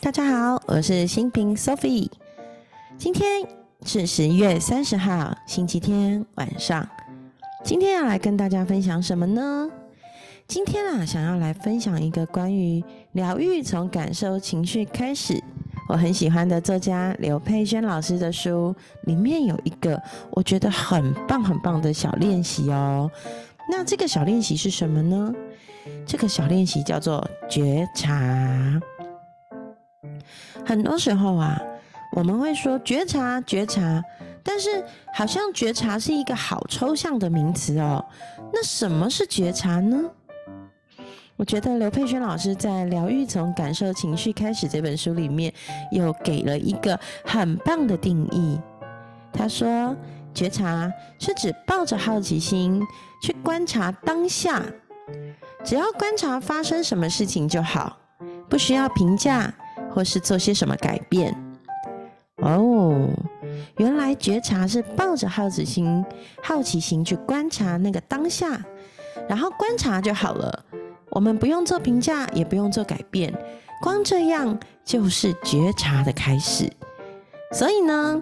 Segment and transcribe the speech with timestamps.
[0.00, 2.08] 大家好，我是新平 Sophie。
[2.96, 3.26] 今天
[3.84, 6.86] 是十月三十号，星期天晚上。
[7.64, 9.68] 今天要来跟大家分享什么呢？
[10.46, 15.42] 今天啊，想要来分享一个关于疗愈从感受情绪开始。
[15.88, 20.00] 我很喜欢的作家刘佩轩老师的书，里面有一个
[20.30, 23.10] 我觉得很棒很棒的小练习哦。
[23.68, 25.34] 那这个小练习是什么呢？
[26.06, 28.80] 这个小练习叫做觉察。
[30.66, 31.60] 很多时候啊，
[32.12, 34.02] 我们会说觉察觉察，
[34.42, 38.04] 但是好像觉察是一个好抽象的名词哦。
[38.52, 40.00] 那什么是觉察呢？
[41.36, 45.52] 我觉得刘佩轩老师在《疗愈从感受情绪开始》这本书里面，
[45.90, 48.58] 有给了一个很棒的定义。
[49.32, 49.96] 他说，
[50.32, 52.80] 觉察是指抱着好奇心
[53.20, 54.62] 去观察当下，
[55.64, 57.98] 只要观察发生什么事情就好，
[58.48, 59.52] 不需要评价
[59.94, 61.32] 或是做些什么改变。
[62.38, 63.08] 哦，
[63.76, 66.04] 原来觉察是抱着好奇心、
[66.42, 68.60] 好奇心去观察那个当下，
[69.28, 70.64] 然后观察就好了。
[71.10, 73.32] 我们不用做评价，也不用做改变，
[73.80, 76.68] 光这样就是觉察的开始。
[77.52, 78.20] 所以呢，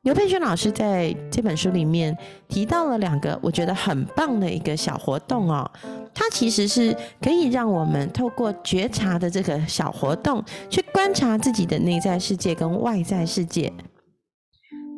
[0.00, 2.16] 刘佩轩老师在这本书里面
[2.48, 5.70] 提到了两个我觉得很棒的一个小活动哦。
[6.18, 13.70] 它其实是可以让我们透过觉察的这个小活动，去观察自己的内在世界跟外在世界。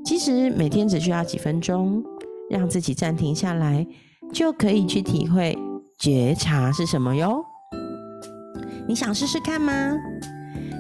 [0.05, 2.01] 其实每天只需要几分钟，
[2.49, 3.85] 让自己暂停下来，
[4.33, 5.59] 就可以去体会。
[5.99, 7.45] 觉察是什么哟？
[8.87, 9.73] 你想试试看吗？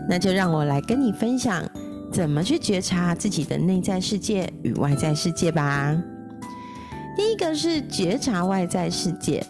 [0.08, 1.68] 那就让我来跟你分享
[2.12, 6.00] 怎么去觉察自己的内在世界与外在世界吧。
[7.16, 9.44] 第一个是觉察外在世界，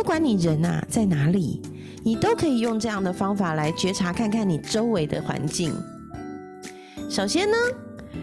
[0.00, 1.60] 不管你人啊在哪里，
[2.02, 5.74] 你都可以用这样的方法来觉察看看你周围的环境。
[7.10, 7.56] 首先呢，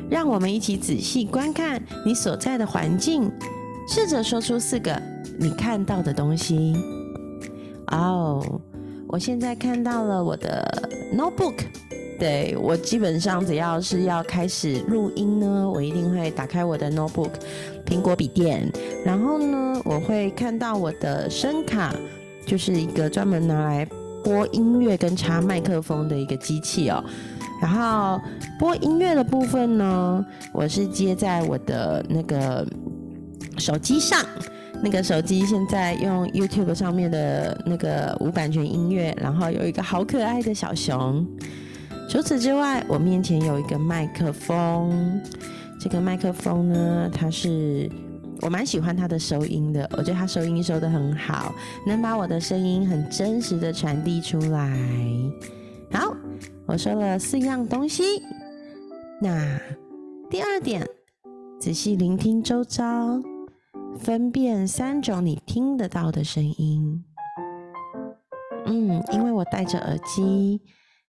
[0.09, 3.31] 让我们一起仔细观看你所在的环境，
[3.87, 4.99] 试着说出四个。
[5.37, 6.75] 你看到的东西
[7.91, 8.59] 哦，
[9.07, 11.59] 我现在看到了我的 notebook。
[12.19, 17.29] 对我基本上只要是要开始录音呢，我一定会打开我的 notebook，
[17.85, 18.67] 苹果笔电，
[19.07, 21.95] 然后呢，我会看到我的声卡，
[22.45, 23.87] 就是一个专门拿来
[24.21, 27.01] 播音乐跟插麦克风的一个机器哦。
[27.61, 28.19] 然后
[28.59, 32.67] 播音乐的部分呢，我是接在我的那个
[33.57, 34.19] 手机上。
[34.83, 41.25] 那个手机现在用 YouTube 上面的那个无版权音乐，然后有一个好可爱的小熊。
[42.09, 45.21] 除此之外，我面前有一个麦克风。
[45.79, 47.89] 这个麦克风呢，它是
[48.41, 51.53] 我蛮喜欢他的收音的，我觉得他收音收的很好，
[51.85, 54.77] 能把我的声音很真实的传递出来。
[55.91, 56.15] 好，
[56.65, 58.03] 我说了四样东西。
[59.21, 59.59] 那
[60.29, 60.85] 第二点，
[61.59, 63.19] 仔细聆听周遭。
[63.99, 67.03] 分辨三种你听得到的声音。
[68.67, 70.61] 嗯，因为我戴着耳机，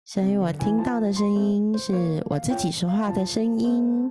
[0.04, 4.10] 所以我听到的声音是我自己说话的声音，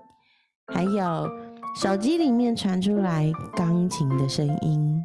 [0.68, 1.30] 还有
[1.76, 5.04] 手机里面传出来钢琴的声音。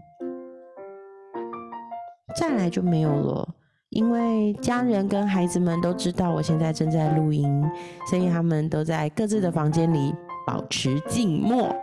[2.38, 3.48] 再来就没有了，
[3.90, 7.64] 因为家人跟孩子们都知道我现在正在录音，
[8.10, 10.14] 所以他们都在各自的房间里
[10.46, 11.74] 保持静默。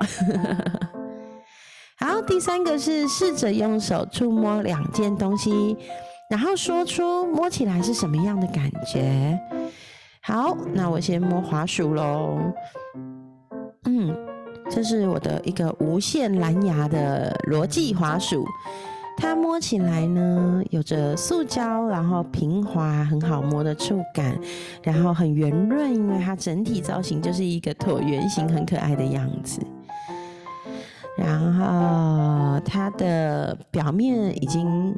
[1.98, 5.76] 好，第三个是试着用手触摸两件东西，
[6.30, 9.40] 然后说出摸起来是什么样的感觉。
[10.22, 12.38] 好，那我先摸滑鼠喽。
[13.86, 14.16] 嗯，
[14.70, 18.46] 这是我的一个无线蓝牙的罗技滑鼠，
[19.18, 24.40] 它摸起来呢有着塑胶，然后平滑，很好摸的触感，
[24.82, 29.60] 然后很圆润，因为它整体造型就是一个椭圆形，很可爱的样子。
[31.16, 34.96] 然后它的表面已经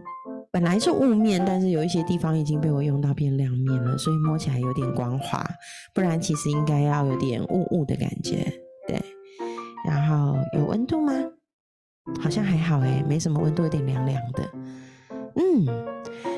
[0.51, 5.45] 本来是雾面，但是有一些地方已经被我用到变亮面了，所以摸起来有点光滑。
[5.93, 8.45] 不然其实应该要有点雾雾的感觉，
[8.87, 8.97] 对。
[9.85, 11.13] 然后有温度吗？
[12.21, 14.43] 好像还好诶，没什么温度，有点凉凉的。
[15.35, 15.65] 嗯，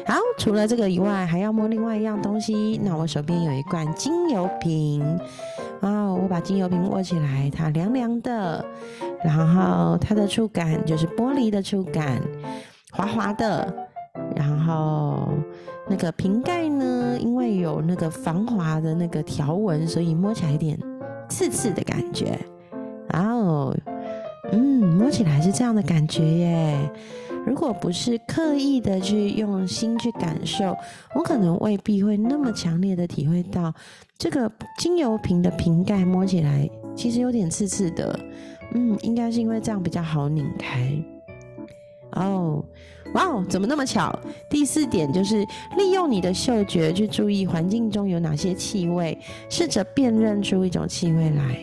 [0.06, 0.16] 好。
[0.38, 2.80] 除了这个以外，还要摸另外一样东西。
[2.84, 5.04] 那我手边有一罐精油瓶
[5.82, 8.64] 啊，我把精油瓶握起来，它凉凉的。
[9.24, 12.22] 然后它的触感就是玻璃的触感，
[12.92, 13.76] 滑滑的。
[14.36, 15.34] 然后
[15.90, 20.80] 那个瓶盖呢，因为有那个防滑的那个条纹，所以摸起来有点
[21.28, 22.40] 刺刺的感觉。
[23.14, 23.76] 哦，
[24.52, 24.60] 嗯，
[24.98, 26.92] 摸起来是这样的感觉耶。
[27.46, 30.76] 如果不是刻意的去用心去感受，
[31.16, 33.74] 我可能未必会那么强烈的体会到
[34.18, 38.20] 这个精油瓶的瓶盖摸起来其实有点刺刺的。
[38.74, 40.92] 嗯，应该是因为这样比较好拧开。
[42.12, 42.62] 哦，
[43.14, 44.14] 哇哦，怎么那么巧？
[44.50, 45.46] 第四点就是
[45.78, 49.18] 利用你的嗅觉去注意环境中有哪些气味，
[49.50, 51.58] 试着辨认出一种气味来。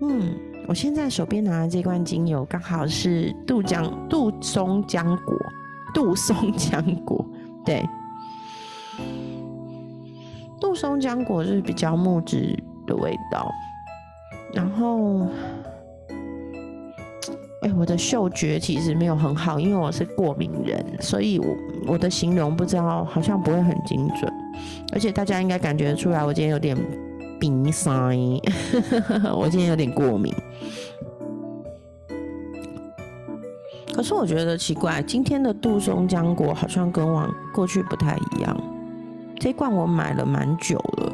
[0.00, 0.34] 嗯，
[0.66, 5.36] 我现在手边拿的这罐精油刚好是杜江杜松浆果，
[5.94, 7.24] 杜松浆果，
[7.64, 7.88] 对，
[10.60, 12.56] 杜松浆果是比较木质
[12.86, 13.50] 的味道，
[14.52, 15.28] 然后。
[17.62, 21.46] 哎，我的嗅觉其实没有很好，因为我是过敏人，所以我
[21.86, 24.30] 我的形容不知道，好像不会很精准。
[24.92, 26.76] 而且大家应该感觉出来，我今天有点
[27.38, 27.90] 鼻塞，
[29.36, 30.34] 我今天有点过敏。
[33.94, 38.56] 可是我觉得奇怪，今天的杜松浆果好像跟往过去不太一样。
[39.38, 41.12] 这罐我买了蛮久了，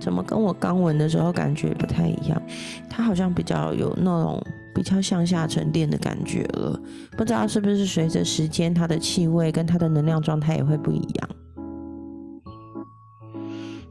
[0.00, 2.42] 怎么跟我刚闻的时候感觉不太一样？
[2.88, 4.42] 它好像比较有那种。
[4.74, 6.80] 比较向下沉淀的感觉了，
[7.16, 11.28] 不知道是不是随着时间，它的气味跟它的能量状态也会不一样。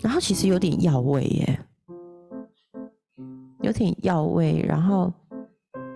[0.07, 1.59] 然后其实有点药味耶，
[3.59, 4.63] 有点药味。
[4.65, 5.11] 然后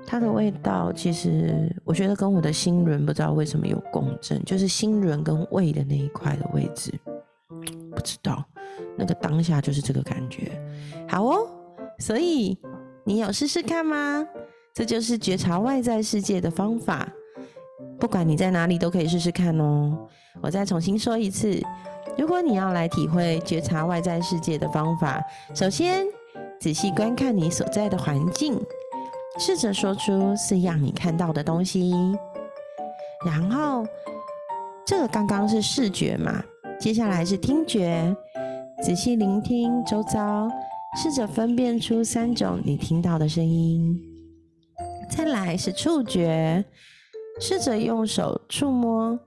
[0.05, 6.91] 它的味道其实我觉得跟我的心轮不知道为什么有共振，就是心轮跟胃的那一块的位置，
[7.95, 8.43] 不知道
[8.97, 10.61] 那个当下就是这个感觉。
[11.07, 11.47] 好哦，
[11.97, 12.57] 所以
[13.05, 14.27] 你有试试看吗？
[14.73, 17.07] 这就是觉察外在世界的方法，
[17.97, 19.97] 不管你在哪里都可以试试看哦。
[20.41, 21.61] 我再重新说一次，
[22.17, 25.23] 如果你要来体会觉察外在世界的方法，
[25.53, 26.05] 首先
[26.59, 28.59] 仔细观看你所在的环境，
[29.39, 31.93] 试着说出四样你看到的东西。
[33.25, 33.85] 然后，
[34.85, 36.43] 这个刚刚是视觉嘛，
[36.79, 38.15] 接下来是听觉，
[38.81, 40.49] 仔细聆听周遭，
[41.01, 43.95] 试着分辨出三种你听到的声音。
[45.07, 46.65] 再来是触觉，
[47.39, 49.19] 试着用手触摸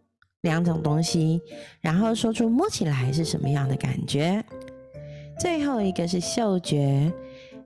[0.44, 1.42] 两种东西，
[1.80, 4.44] 然后说出摸起来是什么样的感觉。
[5.40, 7.12] 最后一个是嗅觉，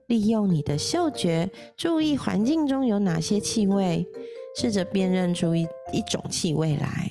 [0.07, 1.47] 利用你的嗅觉，
[1.77, 4.07] 注意环境中有哪些气味，
[4.55, 7.07] 试着辨认出一一种气味来。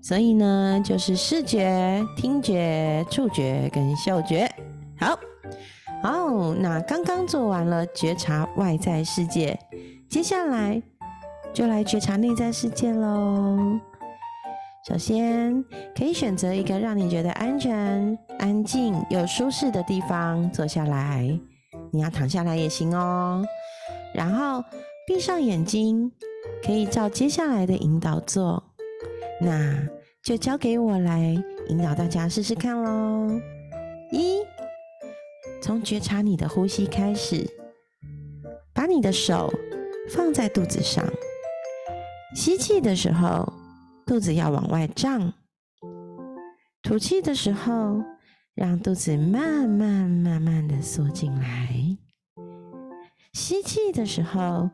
[0.00, 4.48] 所以呢，就是视觉、听觉、触觉跟嗅觉。
[4.96, 5.18] 好，
[6.04, 9.58] 哦，那刚刚做完了觉察外在世界。
[10.08, 10.80] 接下来
[11.52, 13.80] 就来觉察内在世界喽。
[14.88, 15.62] 首先，
[15.94, 21.38] 可以选择一个让你觉得安全、安静又舒适的地方坐下来。
[21.92, 23.44] 你要躺下来也行哦。
[24.14, 24.64] 然后
[25.06, 26.10] 闭上眼睛，
[26.64, 28.64] 可以照接下来的引导做。
[29.42, 29.78] 那
[30.24, 31.36] 就交给我来
[31.68, 33.38] 引导大家试试看喽。
[34.10, 34.38] 一，
[35.60, 37.46] 从觉察你的呼吸开始，
[38.72, 39.52] 把你的手。
[40.08, 41.04] 放在肚子上，
[42.34, 43.46] 吸气的时候，
[44.08, 45.34] 肚子要往外胀；
[46.82, 48.02] 吐气的时候，
[48.54, 51.68] 让肚子慢慢慢慢的缩进来。
[53.34, 54.70] 吸气的时候，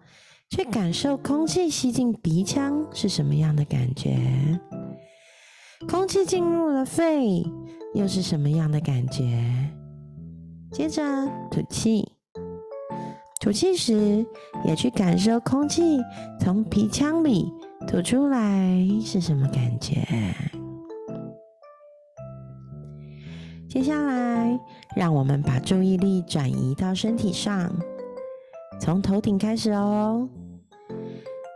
[0.50, 4.12] 去感受空气吸进鼻腔是什么样的感觉；
[5.88, 7.42] 空气进入了肺，
[7.92, 9.42] 又是什么样的感觉。
[10.70, 11.02] 接着
[11.50, 12.08] 吐气。
[13.40, 14.24] 吐气时，
[14.64, 15.98] 也去感受空气
[16.40, 17.52] 从鼻腔里
[17.86, 20.04] 吐出来是什么感觉。
[23.68, 24.58] 接下来，
[24.96, 27.72] 让我们把注意力转移到身体上，
[28.80, 30.28] 从头顶开始哦，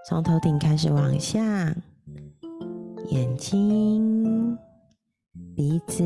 [0.08, 1.75] 从头顶开始往下，
[3.08, 4.56] 眼睛、
[5.56, 6.02] 鼻子、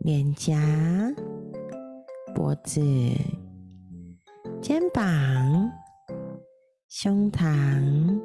[0.00, 0.58] 脸颊、
[2.34, 2.80] 脖子。
[4.60, 5.72] 肩膀、
[6.92, 8.20] 胸膛、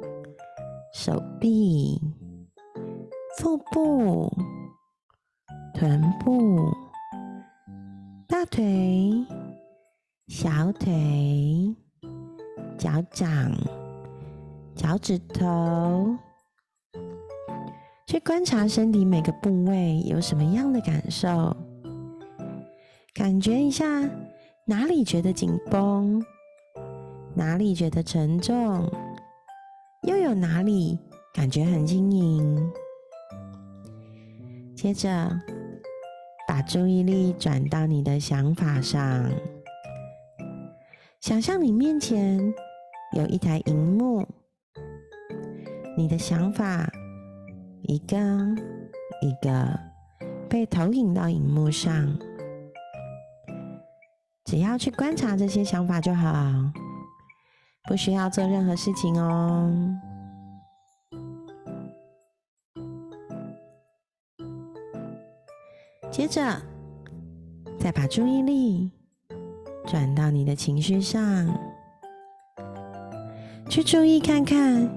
[0.92, 2.00] 手臂、
[3.38, 4.28] 腹部、
[5.72, 6.58] 臀部、
[8.26, 9.24] 大腿、
[10.26, 11.76] 小腿、
[12.76, 13.56] 脚掌、
[14.74, 16.16] 脚趾头，
[18.08, 21.56] 去观察身体每个部位有什么样的感受，
[23.14, 23.86] 感觉一下。
[24.66, 26.20] 哪里觉得紧绷？
[27.36, 28.90] 哪里觉得沉重？
[30.04, 30.98] 又有哪里
[31.34, 32.72] 感觉很轻盈？
[34.74, 35.38] 接着，
[36.48, 39.30] 把注意力转到你的想法上，
[41.20, 42.54] 想象你面前
[43.12, 44.26] 有一台荧幕，
[45.94, 46.90] 你的想法
[47.82, 48.16] 一个
[49.20, 49.78] 一个
[50.48, 52.18] 被投影到荧幕上，
[54.46, 56.32] 只要去观察这些想法就好，
[57.86, 59.72] 不需要做任何事情哦。
[66.10, 66.60] 接着，
[67.78, 68.90] 再把注意力
[69.86, 71.46] 转到你的情绪上，
[73.68, 74.88] 去注意看看。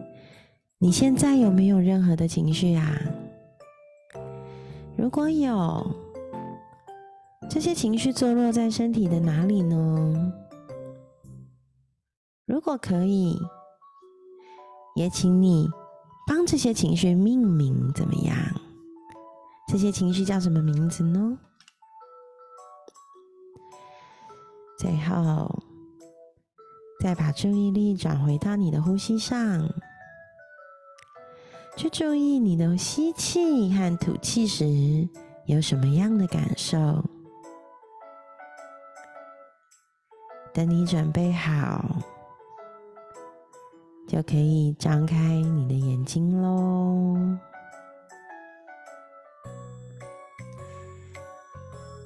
[0.82, 2.90] 你现在有没有任何的情绪啊？
[4.96, 5.86] 如果有，
[7.50, 10.34] 这些情绪坐落在身体的哪里呢？
[12.50, 13.40] 如果可以，
[14.96, 15.70] 也请你
[16.26, 18.36] 帮这些情绪命名，怎么样？
[19.68, 21.38] 这些情绪叫什么名字呢？
[24.80, 25.62] 最后，
[27.00, 29.70] 再把注意力转回到你的呼吸上。
[31.78, 35.08] 去注意你的吸气和吐气时
[35.46, 37.06] 有什么样的感受。
[40.52, 41.86] 等你准备好，
[44.10, 47.16] 就可以张开你的眼睛喽。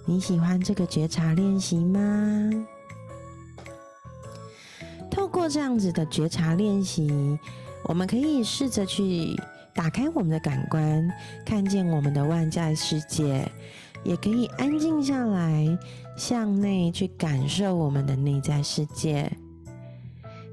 [0.06, 2.52] 你喜欢这个觉察练习吗？
[5.10, 7.40] 透过这样子的觉察练习，
[7.86, 9.34] 我们可以试着去。
[9.74, 11.10] 打开我们的感官，
[11.44, 13.50] 看见我们的外在世界，
[14.04, 15.66] 也可以安静下来，
[16.16, 19.32] 向内去感受我们的内在世界。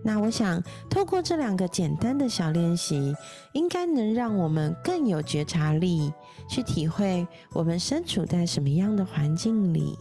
[0.02, 3.14] 那我想，透过这两个简单的小练习，
[3.52, 6.10] 应该能让我们更有觉察力，
[6.48, 9.96] 去体会我们身处在什么样的环境里，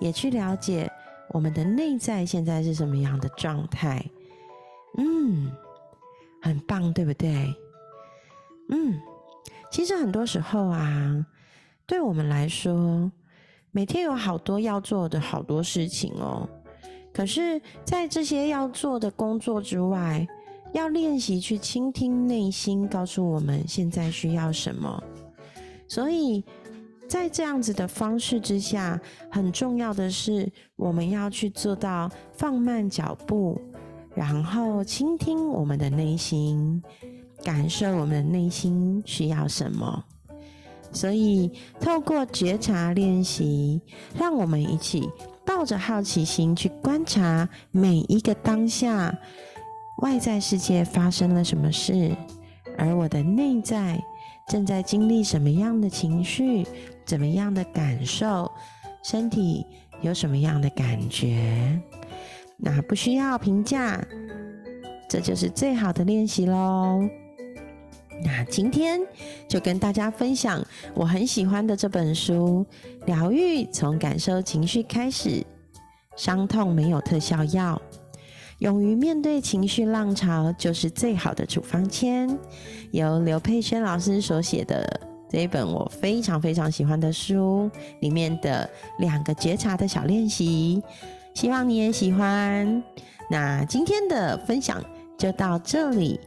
[0.00, 0.90] 也去了解
[1.28, 4.04] 我们的内在现在是什么样的状态。
[4.96, 5.52] 嗯，
[6.40, 7.54] 很棒，对不对？
[8.70, 8.98] 嗯，
[9.70, 11.26] 其实很多时候啊，
[11.84, 13.12] 对我们来说，
[13.70, 16.48] 每天有好多要做的好多事情哦。
[17.16, 20.28] 可是，在这些要做的工作之外，
[20.74, 25.02] 要练习去倾听内心告诉我们现在需要什么。
[25.88, 26.44] 所以
[27.08, 33.58] 在这样子的方式之下，很重要的是，我们要去做到放慢脚步，
[34.14, 36.82] 然后倾听我们的内心。
[37.42, 40.04] 感受我们的内心需要什么，
[40.92, 43.80] 所以透过觉察练习，
[44.18, 45.08] 让我们一起
[45.46, 49.16] 抱着好奇心去观察每一个当下
[50.02, 52.14] 外在世界发生了什么事，
[52.76, 53.98] 而我的内在
[54.48, 56.66] 正在经历什么样的情绪，
[57.06, 58.50] 怎么样的感受，
[59.02, 59.64] 身体
[60.02, 61.80] 有什么样的感觉，
[62.58, 64.04] 那不需要评价，
[65.08, 67.08] 这就是最好的练习喽。
[68.22, 69.00] 那今天
[69.46, 72.64] 就跟大家分享我很喜欢的这本书
[73.06, 75.28] 《疗愈从感受情绪开始》，
[76.16, 77.80] 伤痛没有特效药，
[78.58, 82.36] 勇于面对情绪浪潮就是最好的处方签。
[82.90, 87.70] 由刘佩轩老师所写的这一本我非常非常喜欢的书，
[88.00, 88.68] 里面的
[88.98, 90.82] 两个觉察的小练习，
[91.34, 92.82] 希望你也喜欢。
[93.30, 94.82] 那今天的分享
[95.18, 96.18] 就到这里。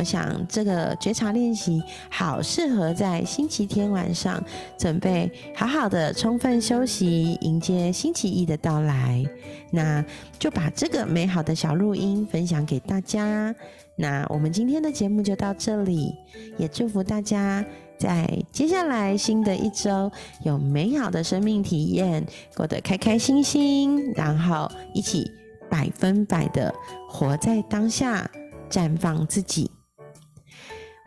[0.00, 4.42] 我想这个觉察练习好适合在星期天晚上
[4.78, 9.22] 准备好好的充分休息，迎接星期一的到来。
[9.70, 10.02] 那
[10.38, 13.54] 就把这个美好的小录音分享给大家。
[13.94, 16.14] 那我们今天的节目就到这里，
[16.56, 17.62] 也祝福大家
[17.98, 20.10] 在接下来新的一周
[20.42, 22.24] 有美好的生命体验，
[22.56, 25.30] 过得开开心心，然后一起
[25.68, 26.74] 百分百的
[27.06, 28.26] 活在当下，
[28.70, 29.70] 绽放自己。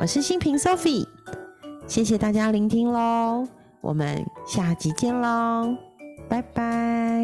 [0.03, 1.07] 我是新平 Sophie，
[1.87, 3.47] 谢谢大家聆听喽，
[3.79, 5.77] 我们下集见喽，
[6.27, 7.23] 拜拜。